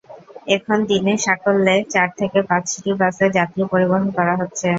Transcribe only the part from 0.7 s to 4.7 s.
দিনে সাকল্যে চার থেকে পাঁচটি বাসে যাত্রী পরিবহন করা হচ্ছে।